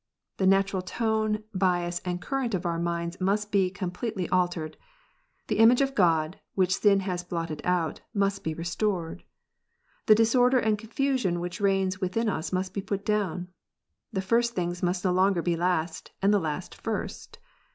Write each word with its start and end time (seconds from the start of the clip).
The 0.37 0.47
natural 0.47 0.81
tone, 0.81 1.43
bias, 1.53 2.01
and 2.03 2.19
current 2.19 2.55
of 2.55 2.65
our 2.65 2.79
minds 2.79 3.21
must 3.21 3.51
be 3.51 3.69
com 3.69 3.91
pletely 3.91 4.27
altered. 4.31 4.75
The 5.45 5.59
image 5.59 5.79
of 5.79 5.93
God, 5.93 6.39
which 6.55 6.75
sin 6.79 7.01
has 7.01 7.23
blotted 7.23 7.61
out, 7.63 8.01
must 8.11 8.43
be 8.43 8.55
restored. 8.55 9.23
The 10.07 10.15
disorder 10.15 10.57
and 10.57 10.79
confusion 10.79 11.39
which 11.39 11.61
reigns 11.61 12.01
within 12.01 12.29
us 12.29 12.51
must 12.51 12.73
be 12.73 12.81
put 12.81 13.05
down. 13.05 13.49
The 14.11 14.21
first 14.23 14.55
things 14.55 14.81
must 14.81 15.05
no 15.05 15.11
longer 15.11 15.43
be 15.43 15.55
last, 15.55 16.09
and 16.19 16.33
the 16.33 16.39
last 16.39 16.73
first. 16.73 17.37